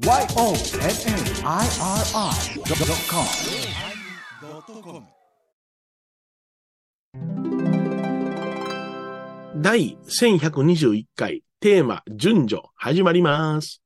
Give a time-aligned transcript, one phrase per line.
[0.00, 0.30] YONNIRI.com
[9.60, 13.82] 第1121回テーマ順序始まります。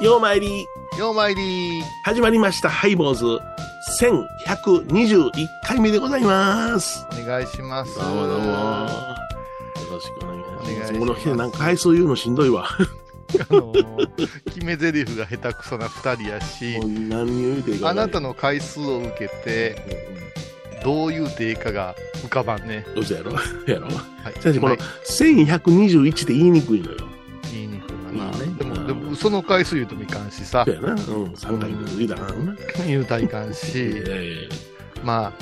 [0.00, 0.66] ようまいり、
[0.98, 3.24] ようまいり始まりましたハイボーズ
[4.00, 5.30] 1121
[5.64, 7.06] 回目でございます。
[7.12, 7.98] お願いします。
[7.98, 8.44] どうもどうも。
[8.44, 8.88] よ
[9.90, 10.98] ろしくお願いします。
[10.98, 12.66] この日なんか回数言うのしんどいわ。
[12.68, 12.76] あ
[13.54, 14.06] のー
[14.46, 16.76] 決め台詞が下手くそな二人やし
[17.84, 19.76] あなたの、の回数を受けて、
[20.82, 22.86] どういうデーかが浮かばんね。
[22.94, 23.32] どうしたやろ？
[23.66, 23.86] やろ？
[23.88, 24.34] はい。
[24.40, 27.05] 先生、このはい1121って言いにくいのよ。
[28.86, 30.92] でも、うんでも、嘘の回数言うともいかんしさそう、やな。
[30.92, 32.56] うん、3回目言うたらな。
[32.86, 34.48] 言うたらいかんし、え
[35.02, 35.32] まあ、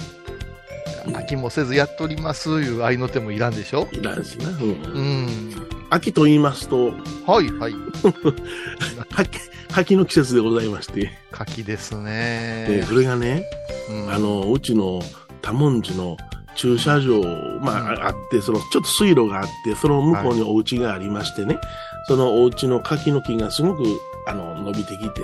[1.08, 4.48] 飽きもせずやっとりますいう愛の手もいらんでしょえいらんしな。
[4.50, 4.52] う。
[4.52, 5.54] うんん。
[5.90, 6.92] 秋と言いますと、
[7.26, 7.74] はい、はい。
[9.14, 9.38] 柿、
[9.70, 12.84] 柿の季節でございまして、柿ですでね。
[12.88, 13.44] それがね、
[13.90, 15.02] うんあ、の、うちの
[15.42, 16.16] 多文字の
[16.54, 17.20] 駐車場、
[17.60, 21.58] まあ、うんあって、その、ちょっと水路があって、その向こうにお家がありましてね、
[22.06, 23.84] そのお家の柿の木がすごく、
[24.26, 25.22] あの、伸びてきて、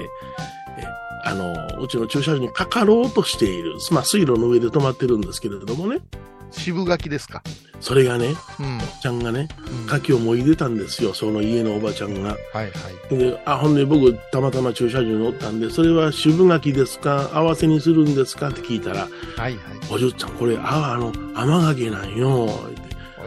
[0.79, 0.85] え
[1.25, 6.01] あの、うちの駐車場にかかろうとしている、まあ、水路の上で止まってるんですけれどもね、
[6.53, 7.43] 渋柿ですか？
[7.81, 8.79] それがね、うん。
[9.01, 9.49] ちゃんがね、
[9.83, 12.31] うん柿をもいでたんですよ、その家のおばちゃんが。
[12.31, 12.65] はい、は
[13.11, 13.17] い。
[13.17, 17.31] で、あ、ほんで僕、たまたま駐車場に乗ったんで、それは渋柿ですか？
[17.33, 18.49] 合わせにするんですか？
[18.49, 19.57] って聞いたら、はい、はい。
[19.93, 22.49] おじゅっちゃん、これ、あ、あの、甘柿なんよ。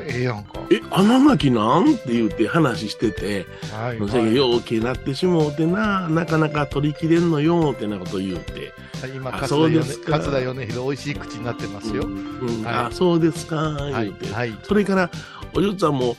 [0.07, 0.59] ええやんか。
[0.71, 1.95] え、甘柿なん？
[1.95, 8.73] って言って話してて、はい、それがようけなってしもうてな、なかなか取り切れんのよ、ってなこと言うて。
[9.15, 12.03] 今、あ桂米そうですか桂米広、美味しい口になってますよ。
[12.03, 14.58] うんはいあ、そうですか、はい言うて。、はい。
[14.63, 15.09] それから、
[15.53, 16.15] おじゅっちゃんも、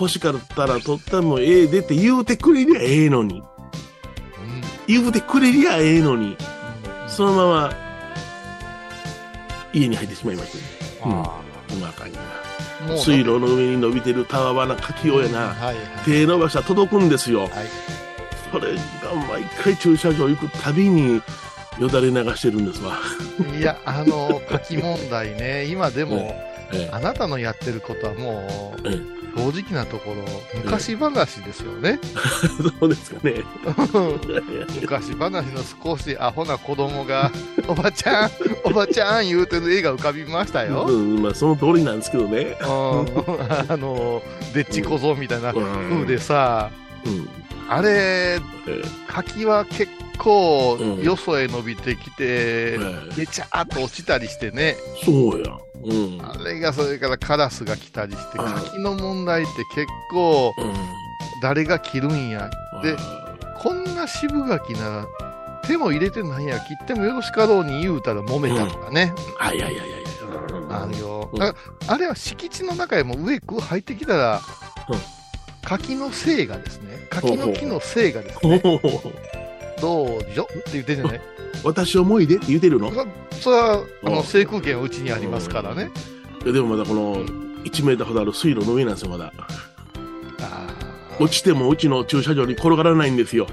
[0.00, 3.38] 欲しかったら取ったらもうええでって言うてくれりゃええのに。
[3.38, 3.44] うん
[4.86, 6.36] 言うてくれりゃええのに。
[7.06, 7.72] そのまま、
[9.72, 10.64] 家に入ってしまいましたね。
[11.04, 11.40] あ
[11.72, 12.20] うまかにな。
[12.96, 15.84] 水路の上に伸びてるたわわな柿をやな、はい、はい。
[16.04, 17.42] 手伸ばしたら届くんですよ。
[17.42, 17.50] はい。
[18.52, 18.80] それが
[19.28, 21.20] 毎回駐車場行くたびに
[21.78, 22.98] よだれ流してるんですわ。
[23.58, 26.34] いや、あの、書き問題ね、今でも、
[26.72, 30.22] えあなたのやってることはもう、え正直なところ、
[30.64, 31.98] 昔話ですよね。
[32.02, 32.06] え、
[32.78, 33.42] そうですかね。
[34.80, 37.32] 昔話の少しアホな子供が、
[37.66, 38.30] おばちゃん、
[38.64, 40.86] おばちゃん言うてる絵が浮かびましたよ。
[40.88, 42.56] うん、まあその通りなんですけどね。
[42.60, 42.66] うん
[43.68, 44.22] あの、
[44.54, 46.70] でっち小僧みたいなうん風でさ、
[47.04, 47.28] うん。
[47.68, 48.40] あれ、え
[49.08, 52.78] 柿は結構うんよそへ伸びてきて、え
[53.12, 55.58] えでちゃーっと落ちたりしてね、そうや。
[55.84, 56.20] うん。
[56.24, 60.74] あれがそれからカラスが来たりして、うん柿の問題って結構うん。
[61.42, 62.50] 誰が切るんや。
[62.82, 62.96] で
[63.62, 65.06] こんな渋柿なら
[65.66, 70.08] 手も入れてないや、切ってもよろしかろうに言うたら揉めたとかね、あ、いやいやいやいや。
[70.70, 71.30] あるよ。
[71.32, 74.40] うんあれは敷地の中へも上空入ってきたら、
[74.88, 74.98] うん
[75.64, 78.60] 柿の精がですね、柿の木の精がですほね、
[79.84, 80.44] どうじょ？
[80.44, 81.20] って言ってんじゃない？
[81.62, 82.90] 私思いでって言うてるの？
[83.32, 85.90] それは、あの、うん制空権はうちにありますからね。
[86.42, 87.16] いやでもまだこの
[87.64, 89.30] 1メーターほどある水路の上なんですよ、まだ。
[90.40, 90.68] あ
[91.20, 93.46] 落ちてもうちの駐車場に転がらないんですよ。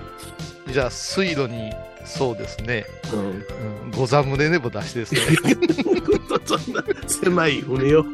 [0.67, 1.73] ーじゃあ、水路に、
[2.05, 3.19] そうですね、うん。
[3.19, 5.21] うん、ござ胸ねぼ出しですね。
[6.45, 8.05] そんな狭い船よ。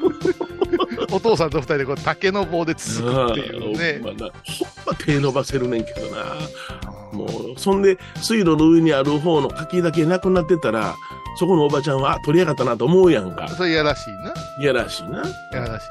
[1.12, 4.00] お父さんと二人でこう竹の棒で続くっていうね。
[4.04, 6.26] ほんま手伸ばせるねんけどな。
[7.12, 10.96] もう、そんで、水路の上にある方の柿だけなくなってたら、
[11.40, 13.48] そこのおばちゃんは、あ、取りやがったなと思うやんか。
[13.50, 14.34] それやらしいな。
[14.60, 15.20] いやらしいな。
[15.20, 15.88] やらしいやらしい。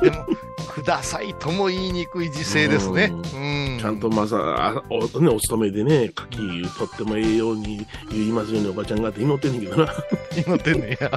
[0.04, 0.26] でも、
[0.72, 3.12] くださいとも言いにくい時勢ですね。
[3.12, 3.49] ううん。
[3.80, 9.94] ちゃんとまさ、あお,、ね、お勤めでね、柿取ってもええように言いますようにおばちゃんがって祈ってんねんけどな。
[10.36, 11.10] 祈ってんねや。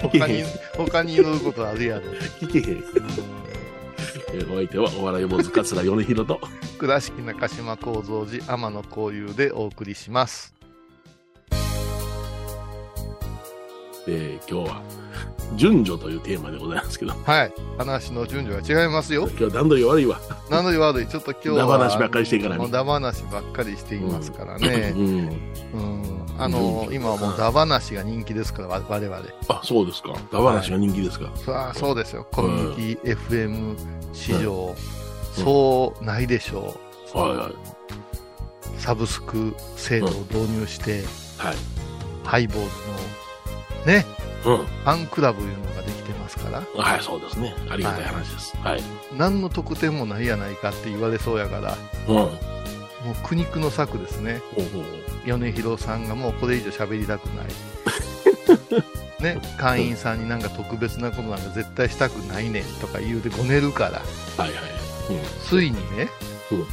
[0.00, 0.42] 他に、
[0.76, 2.02] 他に祈ることあるやろ。
[2.40, 2.82] 聞けへん。
[4.32, 6.40] えーお相手はお笑い坊主桂米広と。
[6.78, 10.55] 倉敷中島幸三寺天野幸雄でお送りします。
[14.08, 14.82] えー今日は、
[15.56, 17.52] 順序というテーマでございますけど、はい。
[17.78, 19.28] 話の順序が違いますよ。
[19.28, 20.20] 今日は段取り悪いわ。
[20.50, 21.06] なので悪い？
[21.06, 21.56] ちょっと今日は。
[21.58, 24.98] ダ話ばっかりしてからにもうダ話ばっかりしていますからねう。
[24.98, 25.02] ん。
[25.02, 26.26] うん。
[26.38, 29.22] あの、今はもうダ話が人気ですから、わ我々。
[29.48, 30.14] あ、そうですか。
[30.32, 31.30] ダ話が人気ですか。
[31.36, 32.26] さあ、そうですよ。
[32.32, 33.76] コミュニティ FM
[34.12, 34.74] 史上、
[35.32, 36.74] そうないでしょ
[37.14, 37.18] う。
[37.18, 37.52] はいはい。
[38.78, 41.04] サブスク制度を導入して、
[41.38, 41.56] はい。
[42.24, 42.68] ハイボールの
[43.86, 44.04] ね、
[44.44, 44.56] うん。
[44.58, 47.54] ファンクラブいうのができてますから、はい、そうですね。
[47.70, 48.56] ありがたい話です。
[48.58, 48.82] はい。
[49.16, 51.78] 何の特典もないやないかって言われそうやから、
[52.08, 52.14] うん。
[52.16, 52.30] もう
[53.22, 54.42] 苦肉の策ですね。
[55.24, 57.46] 米広さんがもうこれ以上喋りたくない。
[59.22, 64.02] ね、会員さんになんか特別なことなんか絶対したくないねんとか言うてごねるから、
[64.36, 64.50] はいはい。
[65.48, 66.10] ついにね、
[66.52, 66.66] うん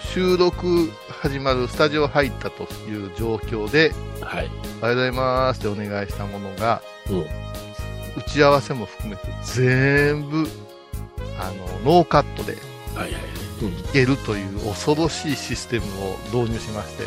[0.00, 0.90] 収録
[1.22, 4.24] 始まるスタジオ入ったという状況で、うん。
[4.24, 4.50] はい。
[4.80, 7.20] おはようございますってお願いしたものが、うん。
[8.16, 10.46] 打ち合わせも含めて全部、
[11.38, 11.50] あ
[11.84, 12.56] の、ノーカットで
[12.94, 13.22] はいはい。
[13.62, 13.68] うん。
[13.68, 17.04] いけるという恐ろしいシステムを導入しまして、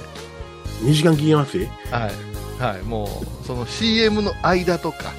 [0.84, 1.58] 2時間聞けます？
[1.58, 1.68] よ。
[1.92, 2.12] はい。
[2.62, 2.82] はい。
[2.84, 5.14] もう、その CM の間とか、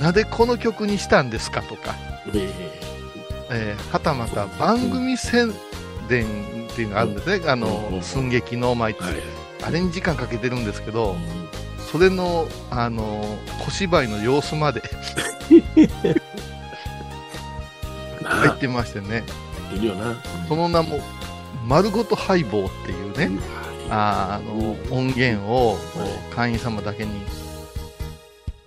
[0.00, 1.94] なぜこの曲にしたんですかとか、
[2.34, 2.50] え
[3.48, 5.52] えーはたまた番組宣
[6.08, 6.26] 伝
[6.70, 7.48] っていうのがあるんですね。
[7.48, 9.14] あうんの、寸劇の毎えはい。
[9.62, 11.46] あれに時間かけてるんですけど、うん
[11.86, 14.82] それの、あの、小芝居の様子まで。
[18.20, 19.22] な入ってましてね、
[19.70, 20.16] あ、いるよな。
[20.48, 21.00] その名も、
[21.66, 23.40] 丸ごとハイボーっていうね、
[23.88, 25.78] あの、音源を
[26.34, 27.12] 会員様だけに。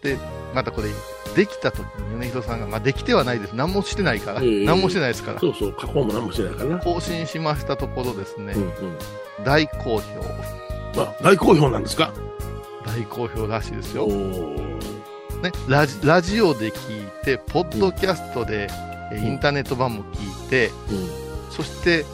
[0.01, 0.17] で、
[0.55, 0.87] またこれ、
[1.35, 3.53] できた時に米広さんが、まあできてはないです。
[3.53, 4.41] 何もしてないから。
[4.41, 5.39] ええ何もしてないですから。
[5.39, 6.79] そうそう、加工も何もしてないからな。
[6.79, 8.97] 更新しましたところですね、うんうん。
[9.43, 10.01] 大好評。
[10.95, 12.11] まあ、大好評なんですか？
[12.85, 14.09] 大好評らしいですおよ。
[14.09, 18.67] ーね、ラジラジオで聞いて、ポッドキャストで、
[19.11, 21.09] えうんインターネット版も聞いて、うん。
[21.51, 22.05] そして、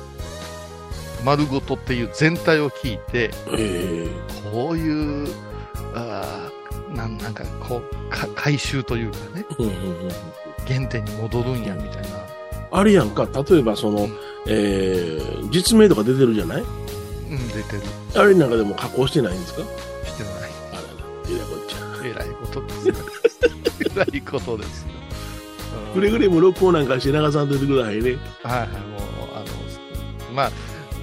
[1.24, 4.08] 丸ごとっていう全体を聞いて、え
[4.52, 5.28] こういう、
[5.96, 6.55] あー
[6.96, 10.10] なんなんかこうか、回収というかね、えうんうんうん。
[10.68, 12.08] 原点に戻るんやみたいな。
[12.72, 14.08] あれやんか、例えばその、
[14.48, 16.62] えー、実名とか出てるじゃない？
[16.62, 16.66] う
[17.36, 17.82] ん、出てる。
[18.16, 19.62] あれなんかでも加工してないんですか？
[20.06, 20.52] してない。
[20.72, 20.88] あらら、
[21.30, 22.08] えらいこっちゃ。
[22.08, 22.96] えらいことですよ。
[23.96, 24.86] えらいことです
[25.94, 28.18] くれぐれも録音なんかして流さんといてくださいね。
[28.44, 29.02] はいはい、もう、
[29.34, 30.52] あの、まあ、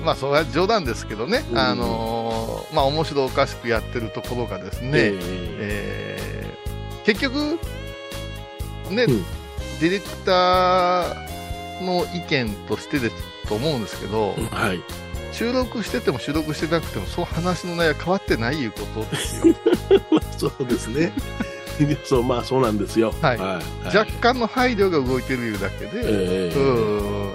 [0.04, 2.21] まあ、それは冗談ですけどね、うんあのー
[2.72, 5.18] まあ、面白おかしくやってるところがですね、え
[5.58, 6.32] えー
[7.04, 7.58] 結局、
[8.90, 9.24] ね、うん
[9.80, 13.16] ディレクターの意見としてです
[13.48, 14.80] と思うんですけど、ーはい。
[15.32, 19.54] 収録してても収録してなくても、そう話の内容は変わってないいうことですよ。
[20.38, 21.12] そうですね。
[22.04, 23.12] そう、まあそうなんですよ。
[23.20, 23.60] はいは
[23.92, 23.96] い。
[23.96, 26.60] 若干の配慮が動いてるいうだけで、ええう
[27.30, 27.34] ん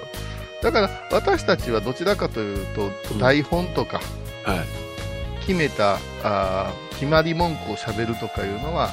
[0.62, 4.00] だから私たちはどちらかというと、うん台本とか
[4.42, 4.87] はい。
[5.48, 8.90] 決めたあー決まり文句をしゃべるとかいうのは、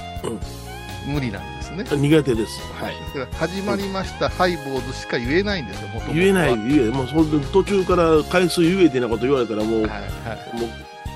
[1.05, 1.83] 無理なんですね。
[1.83, 2.61] 苦手です。
[2.81, 2.95] はい。
[3.13, 10.69] だから始まりました、ハイボーズしか言えないんですよ、言えない、言え、もうそ途中から回数言えてなこと言われたらもう、はいはい、もう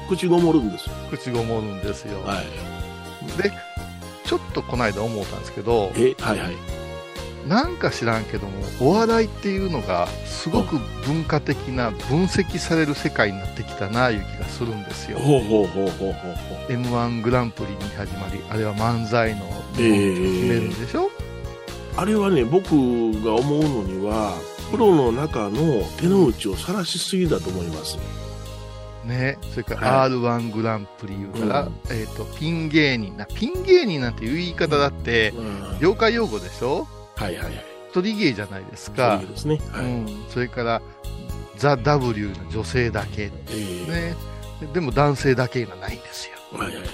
[0.10, 0.96] 口ごもるんですよ。
[1.10, 2.22] 口ごもるんですよ。
[2.24, 3.42] はい。
[3.42, 3.54] で、
[4.26, 6.79] ちょっとこの間思ったんですけど、え、はいはい。
[7.48, 15.20] なんか知らんけども、お笑いっていうのが、すごく文化的な、分析される世界になってきたな、いう気がするんですよ。
[15.20, 16.72] ほうほうほうほうほうほう。
[16.72, 19.46] m 1グランプリに始まり、あれは漫才の
[19.78, 21.10] ええ決めるんでしょ、
[21.96, 22.70] あれはね、僕
[23.24, 24.34] が思うのには、
[24.72, 27.98] プロの中の手の内を晒しすぎだと思います。
[29.06, 31.74] ね、それから r は1グランプリ言うから、うん。
[31.90, 33.18] えっ、と、ピン芸人。
[33.18, 35.80] な、ピン芸人なんていう言い方だって、うん。
[35.80, 36.88] 業界用語でしょ？
[37.20, 37.66] はいはいはい。
[37.92, 39.18] 一人芸じゃないですそうか。
[39.18, 39.60] ですね。
[39.72, 39.86] はい。
[39.86, 40.82] うん、それから、
[41.58, 43.32] ザ・ W の女性だけ、え
[43.88, 44.16] えね、
[44.62, 46.58] ででも男性だけがないんですよ。
[46.58, 46.86] はいはいはい。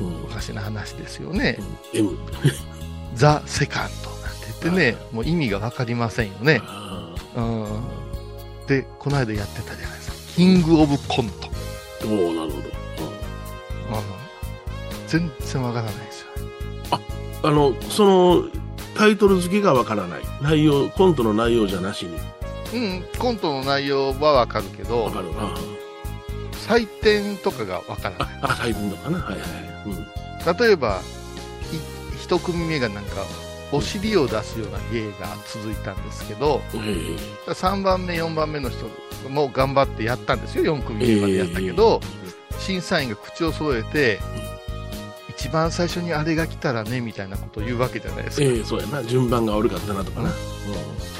[0.00, 1.58] うんおかしな話ですよね。
[1.94, 2.18] うん M。
[3.14, 6.60] ザ・セカンドなんて言ってね、もう意味がわかりませんよね。
[6.64, 7.66] あうん。
[8.66, 10.16] で、この間やってたじゃないですか。
[10.36, 11.48] キング・オブ・コント。
[12.00, 12.68] ーおおなるほど。
[12.68, 12.76] うん
[15.06, 16.26] 全然わからないですよ。
[17.42, 18.44] あの、その、
[18.96, 20.22] タイトル付けがわからない。
[20.40, 22.16] 内容、コントの内容じゃなしに。
[22.74, 25.54] うん、コントの内容はわかるけどわ、かるな。
[26.66, 28.38] 採点とかがわからない。
[28.42, 29.40] あ、タイプのかなはいはい。
[29.86, 30.58] うん。
[30.58, 31.00] 例えば、
[32.16, 33.24] い一組目がなんか、
[33.72, 37.16] お尻を出すような芸が続いたんですけど、え
[37.52, 38.88] 3番目、4番目の人
[39.28, 42.00] も頑張ってやったんですよ、4組目までやったけど、
[42.58, 44.20] 審査員が口を揃えて、
[45.36, 48.44] 一番最初にあれが来たらね、みたいなことを言うわけじゃないですか。
[48.44, 49.04] えええそうやな。
[49.04, 50.30] 順番が悪かったなとかな。
[50.30, 50.34] うん。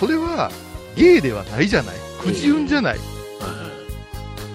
[0.01, 0.51] それは
[0.97, 1.97] 芸ではないじゃない。
[2.21, 2.99] くじ運じゃない。
[2.99, 3.05] はい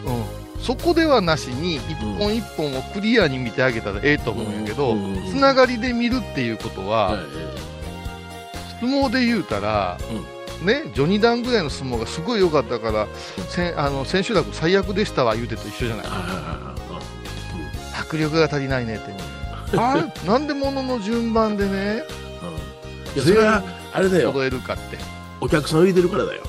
[0.10, 0.62] はいうん。
[0.62, 7.22] そこではなしに、一本一本をクリアに見てあげたらええと思うんやけど、うんうんつながりで見るっていうことは、はい
[8.82, 10.00] 相撲で言うたら、
[10.64, 13.08] ね、ジョニダンぐらいの相撲がすごい良かったから、
[13.48, 16.76] せんあの千秋楽最悪でしたわ言うてと一緒じゃないあ
[18.00, 19.12] 迫力が足りないねって
[19.78, 22.04] あれなんで物の順番でね
[22.42, 23.16] あうん。
[23.16, 23.64] いやそれは
[23.94, 24.32] あれだよ。
[24.32, 24.98] 揃えるかって。
[25.40, 26.44] お客さんを入れてるからだよ。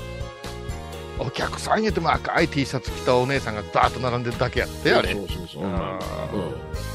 [1.19, 5.15] お客さん言っても赤い T シャツ着たお姉さんがダーッと並んでるだけやってあれ。
[5.15, 5.63] そうそうそう、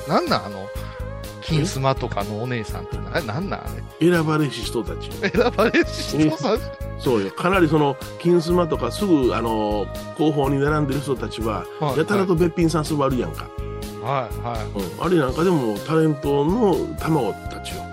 [0.10, 0.68] なんなんあの
[1.42, 3.64] 金スマとかのお姉さんってななんなんあ
[4.00, 4.10] れ？
[4.10, 5.10] ん、選ばれし人たち。
[5.12, 6.60] 選ばれし人さん
[7.00, 7.32] そうよ。
[7.32, 11.98] かなりその金スマとかすぐあの後方に並んでる人たちははい。
[12.00, 13.52] やたらとべっぴんさん座るやんか、はい
[14.08, 17.84] はいうん、あれなんかでもタレントの卵たちよ、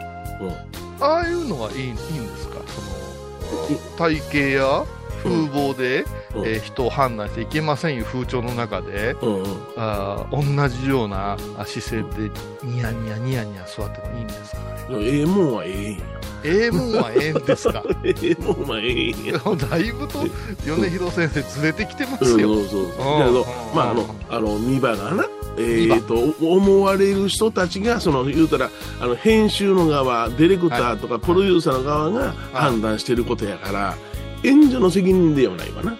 [0.40, 2.00] うん、ああいうのはいいいいんで
[2.36, 2.60] すか？
[2.66, 4.84] その体型や
[5.22, 6.04] 風貌で、
[6.34, 6.46] うん。
[6.46, 9.44] えー人を判断していけませんいう風潮の中で、うんうん。
[9.76, 12.30] あー同じようなあ姿勢で
[12.62, 14.58] ニヤニヤニヤニヤ座ってもいいんですか
[14.90, 14.98] ね？
[15.00, 16.04] ええもんはええんや
[16.44, 17.82] ええもんはええんですか？
[18.04, 19.38] ええもんはええんや。
[19.70, 20.20] だいぶと
[20.66, 22.86] 米広先生ずれてきてますよ、そうそう
[23.20, 28.70] だけどまああのあの見場がなえー、と思われる人たちがその言うたら
[29.00, 33.94] あの編集の側ディレクターとかプロデューサーの側が判断してることやから
[34.42, 35.92] 援助の責任ではないわな。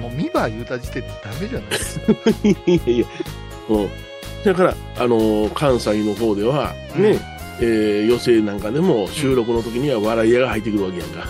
[0.00, 2.12] もう見場言うた時点でダメじゃないですか？
[2.48, 3.06] いやいや、
[3.68, 3.88] うん。
[4.44, 7.18] だから、あのー関西の方では、ね、
[7.60, 11.26] えー、予選なんかでも収録の時には笑い屋が入ってくるわけやんか。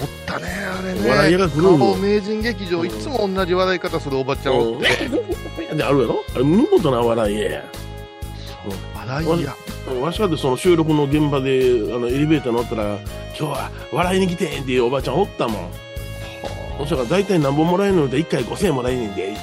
[0.00, 5.06] おったねあれね笑い屋が来るの顔名人劇場いつも同じ笑い方するおばちゃんおって、
[5.70, 6.24] うん で、あるやろ？
[6.34, 7.64] あれ、見事な笑い屋や。
[8.94, 9.54] 笑いや
[10.00, 12.98] わしかってその収録の現場で、あの、エレベーター乗ったら、
[13.38, 15.70] 今日は笑いに来てんっていうおばちゃんおったもん。
[16.78, 19.38] そしたら大体何本もらえるので1回5000円もらえねんで、って。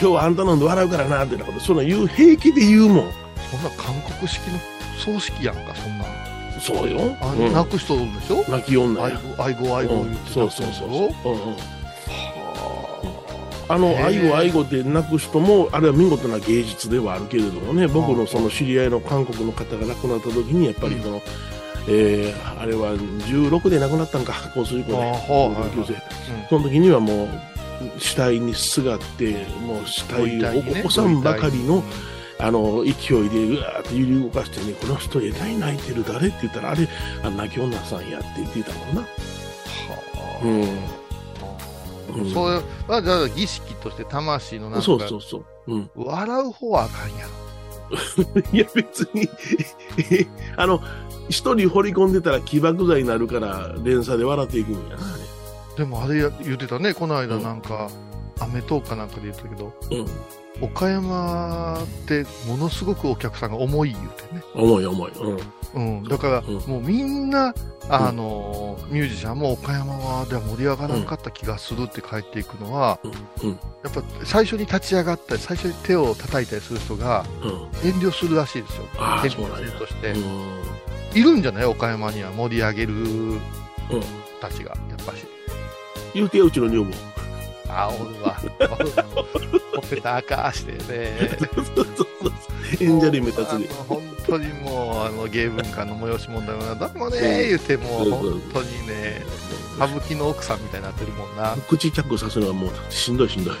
[0.00, 3.12] 今日はあんたのんで笑うからな、ってなこと、そんな言う、平気で言うもん。
[3.50, 4.58] そんな韓国式の
[4.96, 6.06] 葬式やんかそんなん
[6.60, 7.16] そうよ。
[7.20, 7.52] あ、うん。
[7.52, 8.44] 泣く人おるんでしょ？
[8.50, 9.20] 泣き女や。
[9.38, 10.82] 愛護愛護愛護言ってそうそう泣く人でしょ？
[10.82, 10.88] そう
[11.22, 11.34] そう。
[11.34, 11.52] うんうん。
[11.52, 11.56] は
[13.68, 21.20] あの愛護愛護で泣く人もあれは見事な芸術ではあるけれどもね僕のその知り合いの韓国の方が亡くなった時にやっぱりその、
[21.88, 24.34] えーあれは16で亡くなったんか？
[24.56, 25.10] 交通事故であはい
[25.60, 26.02] はい同級生あ
[26.48, 27.28] その時にはもう
[28.00, 30.80] 死体にすがってもう死体をご遺体にね。
[30.80, 31.82] お子さんばかりのご
[32.38, 36.86] あの勢いでうわーって揺り動かしてねこの人えらい泣いてる誰って言ったらあれ
[37.24, 39.00] あ泣き女さんやって言ってたもんな。
[39.02, 39.06] は
[40.42, 40.62] うん。
[40.62, 40.66] あ
[42.18, 42.30] うん。
[42.30, 42.60] それ
[42.94, 45.44] はじゃあ儀式として魂のなんかそうそうそう。
[45.68, 45.90] うん。
[45.94, 47.30] 笑う方はあかんやろ。
[48.52, 49.28] いや、別に、
[50.56, 50.80] あの、
[51.28, 55.02] 一人掘り込んでたら起爆剤になるから、連鎖で笑っていくんやな、
[55.74, 57.60] あでもあれや言ってたねこの間うんなん。
[57.60, 57.88] か、
[58.46, 59.98] アメトークかなんかで言ってたけどれ。
[59.98, 60.06] うん。
[60.62, 65.12] 岡山ってものすごくお客さんが重い言うてね、重い重い。
[65.12, 65.38] うん。
[65.74, 67.54] うん、だから、うんもうみんな
[67.90, 72.98] あの、ミュージシャンも岡山はでは盛り上がらなかった気がするって帰っていくのは、
[73.42, 73.50] うん。
[73.50, 73.56] や
[73.90, 77.50] っぱ最初に立ち上がったり最初に手を叩いたりする人がうん。
[77.88, 79.70] 遠慮するらしいですよああ、変そうなんや。
[79.72, 80.62] として、うん。
[81.12, 81.64] いるんじゃない？
[81.66, 83.40] 岡山には盛り上げるうん。
[84.40, 85.26] たちがやっぱし
[86.14, 86.92] 言うてよ、うちの女房。
[87.68, 88.36] あおるわ。
[89.74, 91.36] ほっぺた赤してね。
[91.54, 92.06] そうそうそう。
[92.80, 93.20] 演者に。
[93.88, 99.22] 本当にもうあの芸文化の催し問題はだもねうん言っても本当にね
[99.76, 101.56] 歌舞伎の奥さんみたいになってるもんな。
[101.68, 103.54] 口チャックさせるのはもうしんどいしんどい。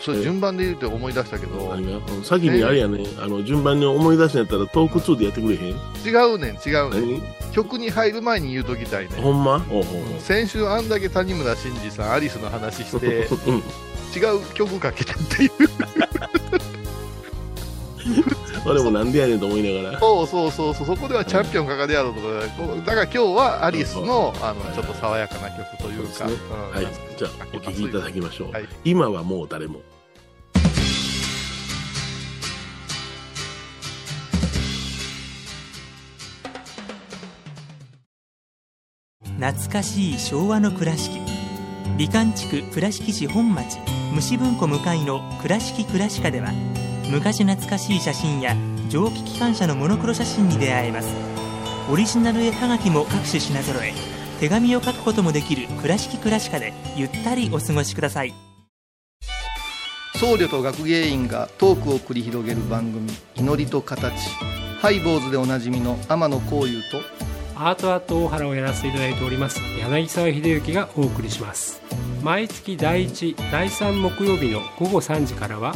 [0.00, 1.76] それ順番で言うて思い出したけど。
[2.22, 5.74] 先にあれやね、あの、順番に思い出すんやったらトーク2でやってくれへん？
[6.06, 7.20] 違うねん違うねん。
[7.20, 7.52] 何？
[7.52, 9.60] 曲に入る前に言うときたいねほんま？
[10.20, 13.28] 先週あんだけ谷村新司さんアリスの話して。
[14.16, 15.50] 違う曲かけたっていう
[18.70, 20.00] 俺もなんでやねんと思いながら。
[20.00, 22.28] そうそうそうそうそこではチャンピオンかかるやろとか
[22.84, 26.86] だから今日はアリスのあのちょっと爽やかな曲というかねうんはい。
[27.18, 28.52] じゃあ、お聞きいただきましょう。
[28.52, 29.80] はい今はもう誰も。
[39.38, 41.20] 懐かしい昭和の倉敷
[41.96, 43.78] 美観地区倉敷市本町
[44.12, 46.50] 虫文庫向かいの「倉敷倉歯科」では
[47.10, 48.54] 昔懐かしい写真や
[48.90, 51.08] 蒸気機関車のモノクロ写真に出会えます。
[51.90, 53.94] オリジナル絵はがきも各種品揃え
[54.40, 58.34] 手紙を書くこともできる「倉敷倉歯科」でゆったりお過ごしください。
[60.16, 64.12] 僧侶と学芸員がトークを繰り広げる番組「祈りと形」
[64.82, 67.00] ハイ坊主でおなじみの天野幸雄と
[67.56, 71.80] アートアート大原をやらせていただいております柳沢秀幸がお送りします。
[72.22, 75.72] 毎月第1第3木曜日の午後3時からは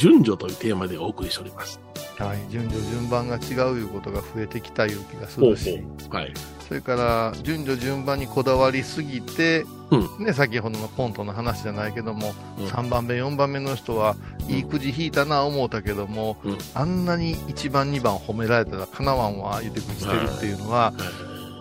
[0.00, 1.78] 順序というテーマでお送りしております。
[2.18, 6.32] はい、順序順番が違ういうことが増えてきたいう気がするし、はい。
[6.66, 12.66] それから順序順番にこだわりすぎて、うね、先ほどのコントの話じゃないけども、うん。
[12.66, 14.16] 3番目、4番目の人は、
[14.48, 16.58] いいくじ引いたな思うたけども、うん。
[16.74, 20.94] あんなに1番、2番褒められたらかなわんわ言うてくじしてるっていうのは、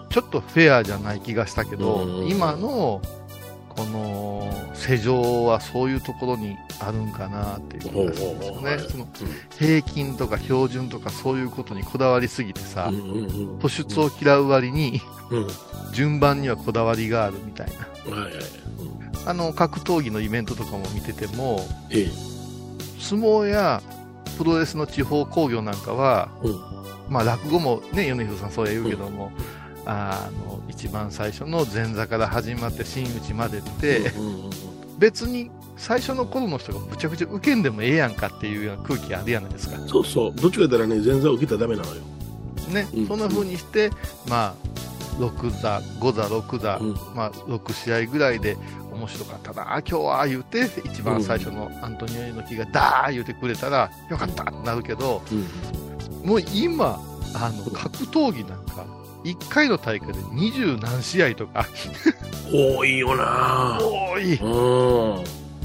[0.10, 2.27] ちょっとフェアじゃない気がしたけど、うん。
[2.29, 3.01] 今の
[3.79, 8.77] この世情はそういうところにあるんかなっていう気がするんですよね。
[8.79, 9.07] その
[9.57, 12.89] 平均とか標準とかそういうことにこだわりすぎてさ、
[13.59, 15.00] 突出を嫌う割に
[15.93, 17.74] 順番にはこだわりがあるみたいな。
[18.17, 18.33] いはい。
[18.33, 21.59] うんあの格闘技のイベントとかも見てても、
[21.89, 22.07] ええ。
[23.00, 23.81] 相撲や
[24.38, 29.31] プロレスの地方興行なんかは、うんまあ落語もね、米広さんそうや言うけども、
[29.91, 34.50] あの、一番最初の前座から始まって真打ちまでって、うんうんうん
[35.00, 39.77] 別に最初の頃の人がむちゃくちゃ受けんでもええやんかっていうような空気あるやないですか。
[39.88, 40.34] そうそう。
[40.36, 42.01] どっちか言ったらね、前座受けたらダメなのよ。
[42.67, 43.89] ね、うんそんな風にして、
[44.27, 44.55] まあ、
[45.22, 48.58] 6座、5座、6座、うんまあ、6試合ぐらいで
[48.91, 55.22] 面白かったな、今日は言うて、一番最初のアントニオ猪木がダー言うてくれたら、よかったってなるけど、
[56.25, 57.00] もう今、
[57.34, 61.66] あの、格闘技なんか、1回の大会で二十何試合とか、
[62.52, 64.36] 多いよな多い。
[64.36, 64.50] うん。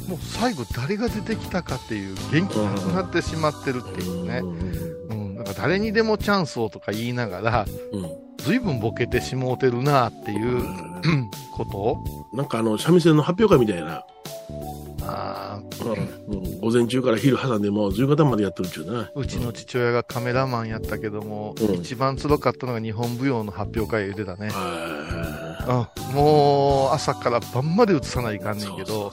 [0.09, 4.39] もう最後誰が出てきたかっていう元気なくなってしまってるっていうね。
[4.39, 8.25] うん、なんか誰にでもチャンスをとか言いながら、うん。
[8.39, 14.05] 随分ボケてしもうてるなっていう、うんことを、なんかあの、三味線の発表会みたいな。
[15.15, 15.61] あ
[16.29, 16.61] うん。
[16.61, 19.05] 午前中から昼挟んでもう夕方までやってるっちゅうな。
[19.05, 21.75] ーうちの父親がカメラマンやったけども、うん。
[21.77, 24.51] 一番辛かったのが日本舞踊の発表会言ってたね。
[24.51, 29.11] はうん、もう朝から晩まで映さないかんいねんけど、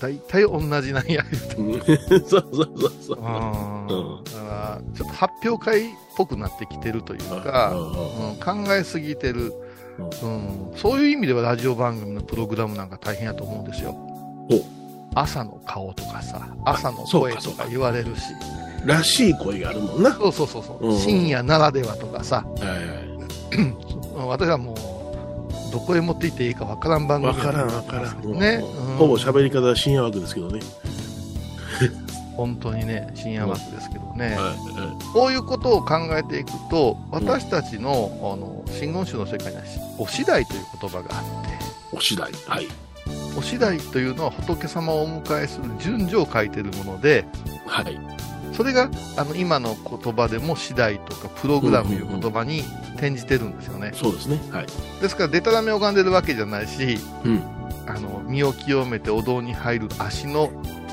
[0.00, 1.24] 大体同じなんや、
[1.56, 1.96] 言うて。
[1.98, 2.24] そううん。
[2.28, 3.18] そうそうそうそう。
[3.18, 4.24] うんうん。
[4.24, 9.52] だから、ちょっと発表会っぽくなってきてるというか、うん、考えすぎてる、
[10.22, 13.92] うん、そういう意味ではラジオ番組のプログラムなんか大変やと思うんですよ。
[13.92, 14.05] お。
[15.14, 18.22] 朝の顔とかさ、朝の声とか言われるし、
[18.84, 20.10] らしい声があるもんな。
[20.10, 23.58] はそうそうそうそう、うん深夜ならではとかさ、いはい。
[23.58, 28.38] うん私はもう、どこへ持って行っていいかわからん番組わからんわからん。
[28.38, 30.60] ね、うんほぼ喋り方は深夜枠ですけどね。
[32.36, 34.36] 本当にね、深夜枠ですけどね。
[34.36, 34.54] は
[35.14, 39.62] こういうことを考えていくと、私たちの、あの、真言宗の世界には、
[39.98, 41.52] お次第という言葉があって、い。
[41.92, 42.30] お次第。
[42.46, 42.68] はい。
[43.36, 47.24] お次第というのは仏様をお迎えする順序を書いているもので、
[47.66, 47.98] はい。
[48.52, 52.62] それがあの今の言葉でも次第とかプログラムいう言葉に
[52.94, 53.92] 転じてるんですよね。
[53.94, 54.40] そうですね。
[54.50, 54.66] はい。
[55.00, 57.42] ですから、でたらめ拝んでるわけじゃないし、うん。
[57.86, 60.50] あの、身を清めてお堂に入る足の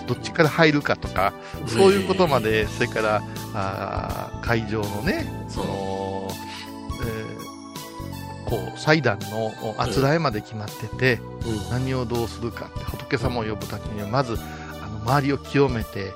[0.07, 1.33] どっちから入るかとか、
[1.65, 6.12] そういうことまで、それから、あー会場のね、その、えー
[8.53, 11.69] こう、祭壇のあつらえまで決まってて、うん。
[11.71, 14.37] 何をどうするかって、仏様を呼ぶときには、まず、
[14.81, 16.13] あの、周りを清めて、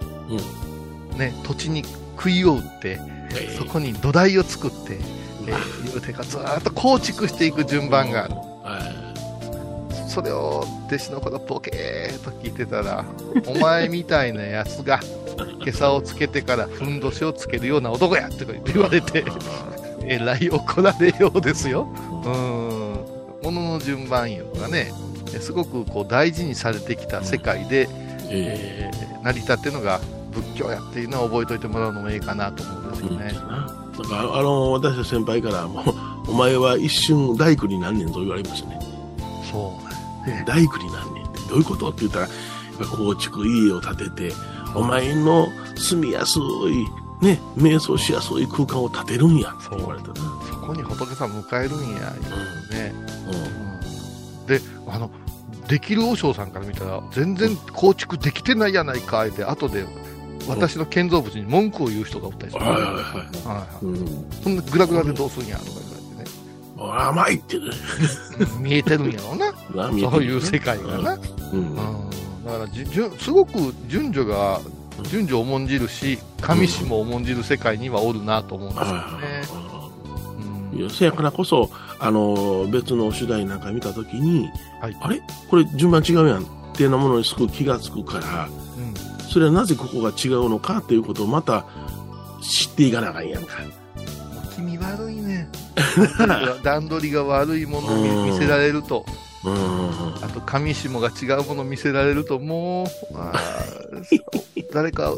[1.17, 1.83] ね、土地に
[2.15, 2.99] 杭を打って、
[3.31, 3.55] え。
[3.57, 4.99] そこに土台を作って、
[5.47, 8.35] えー、いうてかずーっと構築していく順番がある。
[8.35, 9.07] は
[10.07, 13.05] それを弟子の頃ボケーっと聞いてたら、
[13.45, 14.99] お前みたいなやつが、
[15.61, 19.25] 今朝をつけてからふんどしをつけるような男やって言われて、
[20.07, 21.87] えらい怒られようですよ。
[22.23, 23.43] うん。
[23.43, 24.91] ものの順番いうのがね、
[25.33, 27.87] えすごくこう大事にされてきた世界で、い。
[28.29, 29.99] ええー成り立ってるのが
[30.31, 33.01] 仏教やっていうのは覚えておいてもらうのもいいかなと思うんです。
[33.03, 33.25] よね。
[33.25, 35.81] なんか、あの、私たち先輩からも
[36.27, 38.79] う、お前は一瞬大工になんねんと言われましたね。
[39.51, 39.73] そ
[40.25, 42.27] うなん大工になんねんってどういうことって言ったら、
[42.95, 44.33] 構築家を建てて、
[44.75, 46.41] お前の住みやすい、
[47.21, 50.15] ね、瞑想しやすい空間を建てるんやって言われたな。
[50.15, 52.11] そこに仏さん迎えるんや、
[52.71, 52.93] ね。
[53.27, 53.61] うん。
[53.61, 53.67] うん
[54.47, 55.11] で、あの、
[55.67, 59.85] できる和尚さんから見たら、全然構築できてないやないか、って、後で、
[60.47, 62.63] 私の建造物に文句を言う人がおったりする。
[62.63, 62.93] はいはいはい。
[62.93, 64.31] はいはいうん。
[64.41, 65.71] そんなグラグラでどうすんや、とか
[66.77, 67.65] 言われて甘いってね。
[67.65, 67.71] ね。
[68.61, 69.87] 見えてるんやろうな。
[69.87, 71.19] な 見えてるそういう世界がな。
[71.51, 71.59] うん。
[71.59, 71.75] うん。
[72.45, 74.61] だからじゅじゅ、すごく順序が、
[75.03, 79.01] 順序を重んじるし、神師も重んじる世界にはおるなと思うんですよね。
[80.81, 85.21] うんせやからこそ、あの、別の主題なんか見たときに、はいあれ？
[85.49, 88.57] これ順番違うやんっていうようなものにすぐ気がつくから、うん
[89.27, 91.65] それはなぜここが違うのかっていうことをまた
[92.41, 93.55] 知っていかなあかんやんか。
[94.55, 95.49] 君悪いね。
[96.17, 99.05] 段取りが段取りが悪いものを見見せられると、
[99.53, 105.13] あと上下が違うもの見せられるともう、あー誰か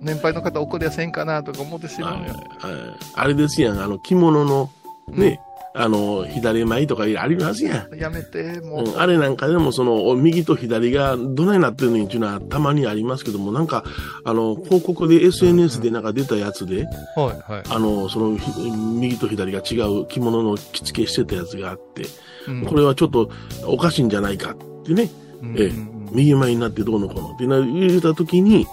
[0.00, 2.34] 年配の方怒りやせんかなとか思ってしまうよ。
[2.58, 4.70] はいはいあれですやん、あの、着物の
[5.08, 5.40] ね、
[5.78, 7.92] あの、左前とかありますやん。
[7.92, 8.88] うんやめて、もう。
[8.88, 13.84] うん、あれなんかでもその右と左がどないなってるのにっていうのはたまにありますけどもなんか
[14.24, 16.86] あの広告で SNS でなんか出たやつで、
[17.16, 17.62] はいはい。
[17.68, 22.04] あのそのひ右と左が違う着物の着付けしてたやつがあって
[22.48, 23.30] うんこれはちょっと
[23.66, 25.10] おかしいんじゃないかってね
[25.42, 28.66] うんええうん右前になってどうのこうのってな言った時に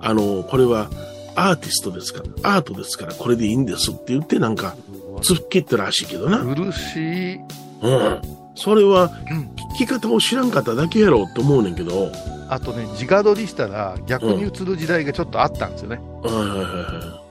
[0.00, 0.90] あのこれは
[1.34, 4.76] アーティストですからアートですからこれでいいんですって言ってなんか
[5.18, 7.36] 突っ切ったらしいけどな、うん苦しい。
[7.36, 8.22] うん、
[8.54, 9.50] それはうん。
[9.74, 12.10] 聞き方を知らんかっただけやろって思うねんけど、
[12.48, 16.00] あとね、直撮りしたら逆に映る時代がちょっとあったんですよね。
[16.22, 16.64] はいはいはいは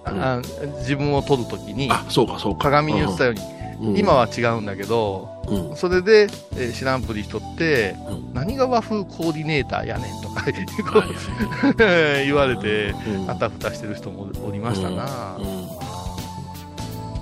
[0.07, 0.13] い。
[0.13, 0.23] うん。
[0.23, 0.41] あ
[0.79, 2.65] 自分を撮るときにあ、そうかそうか。
[2.65, 3.41] 鏡に映ったように、
[3.89, 3.97] うん。
[3.97, 5.75] 今、は違うんだけど、うん。
[5.75, 8.33] それで、えー知らんぷりしとって、うん。
[8.33, 10.45] 何が和風コーディネーターやねんとか
[12.23, 13.29] 言われて、うん。
[13.29, 15.37] あたふたしてる人もおりましたな。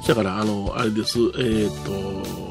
[0.08, 2.46] うんだから、あの、あれです、えっ、と、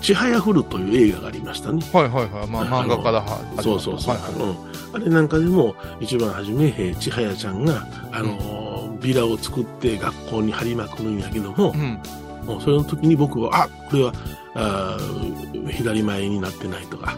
[0.00, 1.82] ちはやふるという映画がありましたね。
[1.92, 2.46] はいはいはい。
[2.46, 4.14] まあ漫画からはそうそうそう。
[4.14, 12.00] はいはいうん、あれなんかでも、一番初め、えーちはやちゃんが、あの、ビラを作って学校に貼りまくるんやけどもう、ん。
[12.46, 14.12] もうその時に僕は、あ、これは、
[14.54, 17.16] あー左前になってないとか、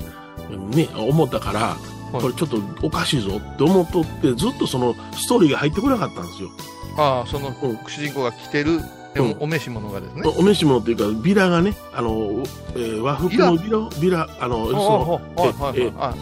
[0.75, 6.51] ね、思ったから、はいこれちょっとおかしいぞって思っとって、ずっとそのストーリーが入ってこなかったんですよ。
[6.97, 8.81] ああ、そのうん主人公が着てる
[9.17, 9.37] うん。
[9.41, 10.23] お召し物がですね。
[10.39, 12.45] お召し物っていうか、ビラがね、あの、
[12.75, 13.79] えー和服のビラ？
[13.79, 15.21] を、ビラ、あの、その、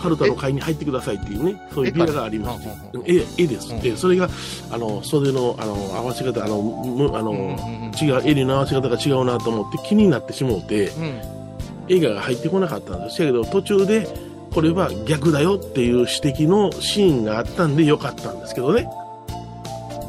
[0.01, 2.68] カルタの会に入ってくださいっていうね、そういうビラがありまして
[3.05, 3.72] 絵、絵です。
[3.72, 3.87] うん。
[3.87, 4.29] えそれが、
[4.70, 11.20] あの、袖の、あの、合わせ方、あの、むあの、違う、襟の合わせ方が違うなと思って気になってしもうて、うん。
[11.90, 13.18] 映画が入ってこなかったんです。
[13.18, 14.07] けど、途中で、
[14.51, 18.88] これは逆だよっていう指摘のシーンがあったんでよかったんですけどね。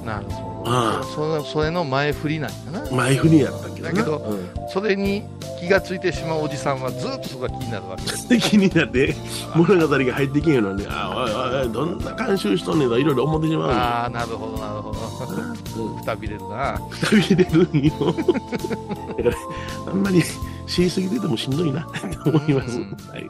[0.05, 0.38] なるほ
[0.69, 1.03] ああど。
[1.03, 2.91] そのそれの前振りなんやな。
[2.91, 3.91] 前振りやったけどな。
[3.91, 5.23] だけどうんそれに
[5.59, 9.15] 気がついてしまうおじさんはずっとそこが気になるわけで 気になって
[9.55, 14.99] 物語が入ってけんようなんで、あおいおいどんな監修しとんねんといろいろ思ってしまうんああ、なるほど、なるほど。
[15.83, 16.79] うんくたびれるな。
[16.89, 18.13] くたびれるんよ。
[19.17, 19.29] だか
[19.87, 20.23] ら、あんまり
[20.67, 21.81] 知りすぎててもしんどいな
[22.23, 22.77] と思います。
[22.77, 23.29] うんはい。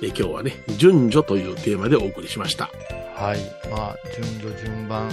[0.00, 2.70] で今日はね、順序というテーマでお送りしました。
[3.14, 3.38] はい。
[3.70, 5.10] まあ、順序順番。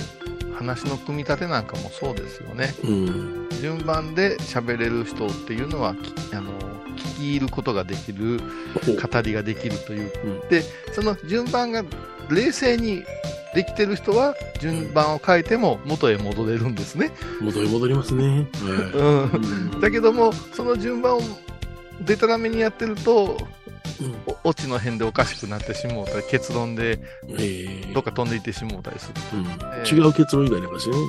[0.55, 2.73] 話の組み立てなんかもそうですよね。
[2.83, 3.49] うん。
[3.61, 6.51] 順番で喋れる人っていうのは、きあの、
[6.95, 10.11] 聞き入ることができる、語りができるという。
[10.23, 11.83] うんで、その順番が
[12.29, 13.03] 冷静に
[13.53, 17.11] できてる人は、順番を変えても元へ戻れるんですね。
[17.41, 18.23] 元に戻りますね。
[18.25, 19.23] はいうん。
[19.23, 21.21] うんだけども、その順番を
[22.01, 23.37] デタラメにやってると、
[24.01, 29.39] うんおオチの辺でおかしくなってしもうたり、結論でえーどっか飛んでいってしもうたりする。
[29.39, 30.97] うんえー違う結論になりますね。
[30.97, 31.05] うん、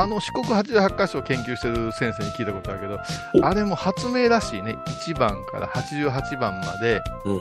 [0.00, 2.98] あの四国88箇所を研究してる先生に聞いたことあるけど、
[3.44, 4.76] おあれも発明らしいね。
[5.06, 7.40] 1番から88番までうん。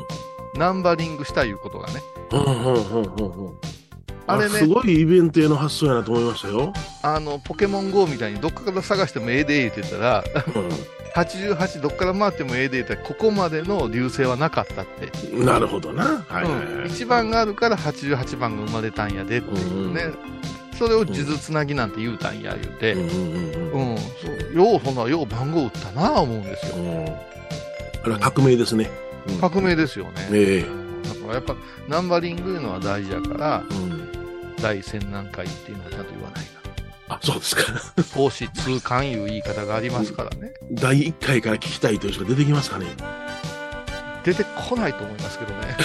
[0.56, 2.02] ナンバリングしたいうことがね。
[2.32, 3.58] うんうんうんうんうん。
[4.32, 6.74] あれねすごいイベントへの発想やなと思いましたよ。
[7.02, 10.24] あの、ポケモン GO みたいにどっかから探してもええで言ってたら、
[11.16, 15.28] 88どっから回ってもええで言ったら、ここまでの流星はなかったって。
[15.30, 15.46] うん。
[15.46, 16.24] なるほどな。
[16.28, 16.90] はいはいうん、はい。
[16.90, 20.12] 1番があるから88番が生まれたんやでっていうね。
[20.78, 22.94] それを数珠つなぎなんて言うたんや言うて。
[22.94, 24.04] うんうんうんうん、そ
[24.54, 26.76] うよう、そんな、よう番号打ったなあ思うんですよ。
[26.76, 27.06] うん。
[27.06, 28.90] あれは革命ですね。
[28.94, 29.10] うん
[29.42, 30.12] 革命ですよね。
[30.32, 31.56] ええだからやっぱ、
[31.88, 34.10] ナンバリングいうのは大事やから、うん。
[34.62, 36.60] 第千何回っていうのはちゃんと言わないか
[37.10, 37.64] あ、そうですか。
[37.72, 38.04] ら。
[38.04, 40.54] 投資通関いう言い方がありますからね。
[40.72, 42.86] 第1回から聞きたいという人が出てきますかね。
[44.24, 45.76] 出てこないと思いますけどね。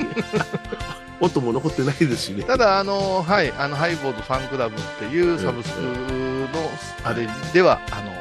[1.20, 2.44] 音も残ってないですしね。
[2.44, 5.88] ただ、あの、はい、あの、ハイボードファンクラブっていうサブスクの、
[7.04, 8.12] あれでは、あの、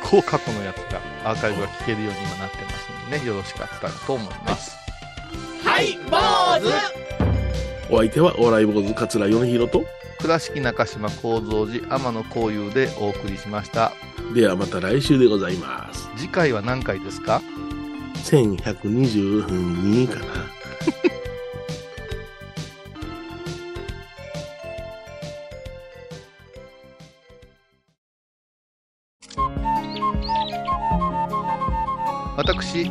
[0.00, 4.76] 結構過去のやつが、アーカイブが聞けるように今なってますんでね、よろしかったらと思います。
[5.64, 6.16] はい、坊
[6.60, 7.15] 主
[7.90, 9.84] お相手は、お笑い坊主桂米広と、
[10.18, 13.92] 倉敷中島幸三寺天野幸雄でお送りしました。
[14.34, 16.08] ではまた来週でございます。
[16.16, 17.42] 次回は何回ですか
[18.24, 20.55] ？1122かな。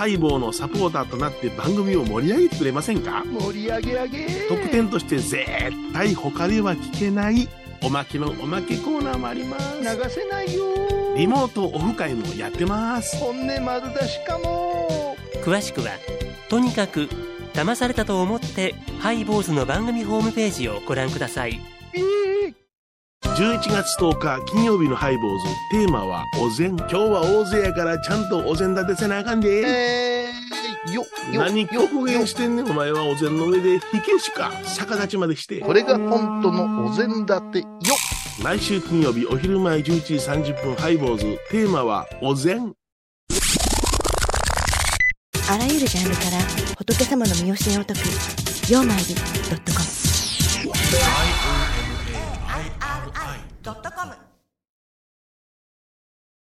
[0.00, 3.22] ハイボーのサポーターとなって番組を盛り上げてくれませんか？
[3.38, 4.26] 盛り上げ上げ。
[4.48, 5.44] 特典として絶
[5.92, 7.46] 対他では聞けない
[7.82, 9.78] おまけのおまけコーナーもあります。
[9.78, 10.64] 流せないよ。
[11.18, 13.14] リモートオフ会もやってます。
[13.18, 15.18] 本音丸出しかも。
[15.44, 15.90] 詳しくは
[16.48, 17.06] とにかく
[17.52, 21.60] 騙されたと思ってハイボーズの番組ホームページをご覧ください
[23.36, 32.70] 11月10日金曜日のハイボーズテーマはお膳今日は大勢やからちゃんとお膳立てせなあかんで、えー、よ、よ、何よ極限してんねん。
[32.70, 33.78] お前はお膳の上で。
[33.78, 34.52] 火消しか。
[34.76, 35.60] 逆立ちまでして。
[35.60, 37.66] これが本当のお膳立てよ。
[38.42, 42.74] 毎週金曜日お昼前11時30分ハイボーズテーマはお膳。
[45.50, 46.38] あらゆるジャンルから
[46.76, 48.00] 仏様の身教えを解く
[48.70, 49.84] 「曜マイルドットコム」
[53.62, 54.29] ドットコム。